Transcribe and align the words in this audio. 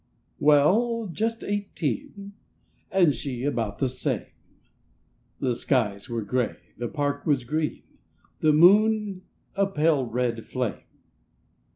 Well, 0.39 1.07
just 1.13 1.43
eighteen, 1.43 2.33
And 2.89 3.13
she—about 3.13 3.77
the 3.77 3.87
same; 3.87 4.25
The 5.39 5.53
skies 5.53 6.09
were 6.09 6.23
grey, 6.23 6.55
the 6.75 6.87
park 6.87 7.27
was 7.27 7.43
green, 7.43 7.83
The 8.39 8.51
moon—a 8.51 9.67
pale 9.67 10.07
red 10.07 10.43
flame. 10.47 10.81